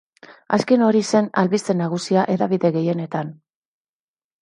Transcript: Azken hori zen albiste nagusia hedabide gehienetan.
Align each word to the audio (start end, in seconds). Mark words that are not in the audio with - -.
Azken 0.55 0.85
hori 0.85 1.01
zen 1.11 1.27
albiste 1.43 1.77
nagusia 1.83 2.25
hedabide 2.35 2.75
gehienetan. 2.81 3.35